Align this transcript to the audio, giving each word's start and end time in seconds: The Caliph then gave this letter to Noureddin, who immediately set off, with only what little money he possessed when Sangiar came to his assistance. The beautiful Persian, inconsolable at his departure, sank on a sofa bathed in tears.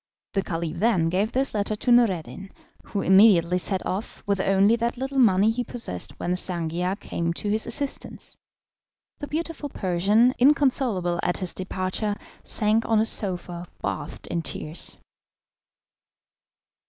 The 0.33 0.41
Caliph 0.41 0.77
then 0.79 1.09
gave 1.09 1.31
this 1.31 1.53
letter 1.53 1.75
to 1.75 1.91
Noureddin, 1.91 2.49
who 2.85 3.03
immediately 3.03 3.59
set 3.59 3.85
off, 3.85 4.23
with 4.25 4.39
only 4.39 4.75
what 4.75 4.97
little 4.97 5.19
money 5.19 5.51
he 5.51 5.63
possessed 5.63 6.19
when 6.19 6.31
Sangiar 6.31 6.99
came 6.99 7.33
to 7.33 7.51
his 7.51 7.67
assistance. 7.67 8.35
The 9.19 9.27
beautiful 9.27 9.69
Persian, 9.69 10.33
inconsolable 10.39 11.19
at 11.21 11.37
his 11.37 11.53
departure, 11.53 12.15
sank 12.43 12.83
on 12.87 12.99
a 12.99 13.05
sofa 13.05 13.67
bathed 13.79 14.25
in 14.25 14.41
tears. 14.41 14.97